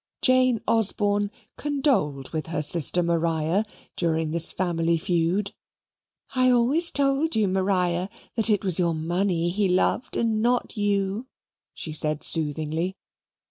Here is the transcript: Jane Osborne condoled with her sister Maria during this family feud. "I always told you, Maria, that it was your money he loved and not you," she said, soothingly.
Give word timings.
Jane 0.23 0.61
Osborne 0.67 1.29
condoled 1.57 2.29
with 2.31 2.47
her 2.47 2.63
sister 2.63 3.03
Maria 3.03 3.63
during 3.95 4.31
this 4.31 4.51
family 4.51 4.97
feud. 4.97 5.53
"I 6.33 6.49
always 6.49 6.89
told 6.89 7.35
you, 7.35 7.47
Maria, 7.47 8.09
that 8.35 8.49
it 8.49 8.65
was 8.65 8.79
your 8.79 8.95
money 8.95 9.51
he 9.51 9.69
loved 9.69 10.17
and 10.17 10.41
not 10.41 10.75
you," 10.75 11.27
she 11.75 11.93
said, 11.93 12.23
soothingly. 12.23 12.97